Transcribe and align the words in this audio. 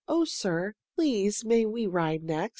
O 0.07 0.25
sir! 0.25 0.73
Please 0.95 1.45
may 1.45 1.63
we 1.63 1.85
ride 1.85 2.23
next?" 2.23 2.49